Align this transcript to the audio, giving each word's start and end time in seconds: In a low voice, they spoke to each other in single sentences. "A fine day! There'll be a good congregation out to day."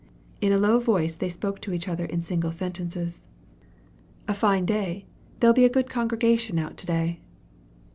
In 0.41 0.51
a 0.51 0.57
low 0.57 0.79
voice, 0.79 1.15
they 1.15 1.29
spoke 1.29 1.61
to 1.61 1.73
each 1.73 1.87
other 1.87 2.05
in 2.05 2.23
single 2.23 2.51
sentences. 2.51 3.23
"A 4.27 4.33
fine 4.33 4.65
day! 4.65 5.05
There'll 5.39 5.53
be 5.53 5.63
a 5.65 5.69
good 5.69 5.91
congregation 5.91 6.57
out 6.57 6.75
to 6.77 6.87
day." 6.87 7.19